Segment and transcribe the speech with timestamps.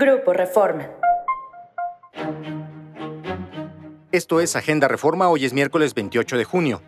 [0.00, 0.88] Grupo Reforma.
[4.12, 6.82] Esto es Agenda Reforma, hoy es miércoles 28 de junio.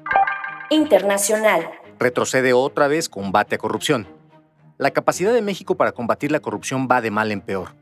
[0.71, 1.69] Internacional.
[1.99, 4.07] Retrocede otra vez combate a corrupción.
[4.79, 7.75] La capacidad de México para combatir la corrupción va de mal en peor.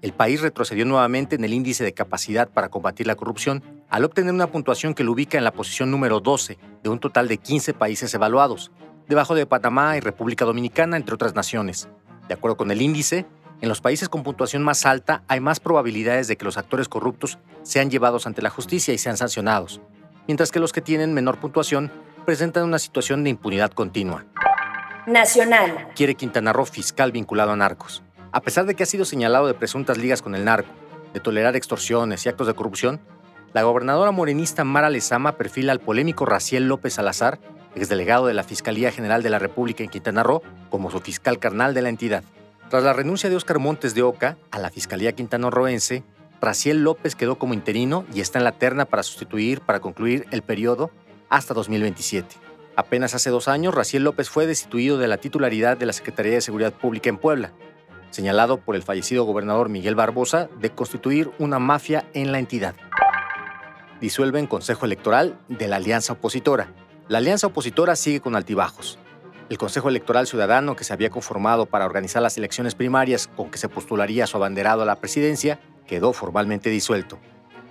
[0.00, 4.32] El país retrocedió nuevamente en el índice de capacidad para combatir la corrupción al obtener
[4.32, 7.74] una puntuación que lo ubica en la posición número 12 de un total de 15
[7.74, 8.70] países evaluados,
[9.08, 11.88] debajo de Panamá y República Dominicana, entre otras naciones.
[12.28, 13.26] De acuerdo con el índice,
[13.60, 17.38] en los países con puntuación más alta hay más probabilidades de que los actores corruptos
[17.62, 19.80] sean llevados ante la justicia y sean sancionados,
[20.28, 21.90] mientras que los que tienen menor puntuación
[22.24, 24.24] presentan una situación de impunidad continua.
[25.06, 25.88] Nacional.
[25.96, 28.02] Quiere Quintana Roo fiscal vinculado a narcos.
[28.30, 30.70] A pesar de que ha sido señalado de presuntas ligas con el narco,
[31.14, 33.00] de tolerar extorsiones y actos de corrupción,
[33.54, 37.40] la gobernadora morenista Mara Lezama perfila al polémico Raciel López Salazar,
[37.74, 41.72] exdelegado de la Fiscalía General de la República en Quintana Roo, como su fiscal carnal
[41.72, 42.22] de la entidad.
[42.68, 46.04] Tras la renuncia de Óscar Montes de Oca a la Fiscalía quintanarroense,
[46.40, 50.42] Raciel López quedó como interino y está en la terna para sustituir, para concluir el
[50.42, 50.90] periodo
[51.30, 52.36] hasta 2027.
[52.76, 56.40] Apenas hace dos años, Raciel López fue destituido de la titularidad de la Secretaría de
[56.42, 57.52] Seguridad Pública en Puebla,
[58.10, 62.74] señalado por el fallecido gobernador Miguel Barbosa de constituir una mafia en la entidad.
[64.02, 66.68] Disuelven Consejo Electoral de la Alianza Opositora.
[67.08, 68.98] La Alianza Opositora sigue con altibajos.
[69.48, 73.56] El Consejo Electoral Ciudadano, que se había conformado para organizar las elecciones primarias con que
[73.56, 77.18] se postularía su abanderado a la presidencia, quedó formalmente disuelto.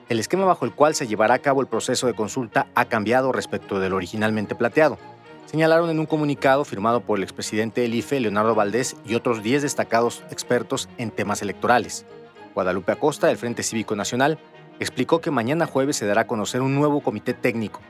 [0.09, 3.31] El esquema bajo el cual se llevará a cabo el proceso de consulta ha cambiado
[3.31, 4.97] respecto del originalmente plateado.
[5.45, 9.62] Señalaron en un comunicado firmado por el expresidente del IFE, Leonardo Valdés, y otros 10
[9.62, 12.08] destacados expertos en temas electorales.
[12.56, 14.39] Guadalupe Acosta, del Frente Cívico Nacional,
[14.80, 17.81] explicó que mañana jueves se dará a conocer un nuevo comité técnico,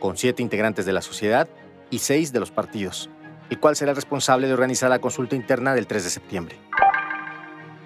[0.00, 1.48] con siete integrantes de la sociedad
[1.90, 3.08] y seis de los partidos
[3.50, 6.58] el cual será responsable de organizar la consulta interna del 3 de septiembre.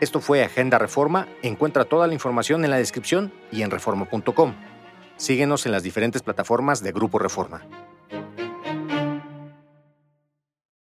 [0.00, 1.28] Esto fue Agenda Reforma.
[1.42, 4.54] Encuentra toda la información en la descripción y en reforma.com.
[5.16, 7.62] Síguenos en las diferentes plataformas de Grupo Reforma.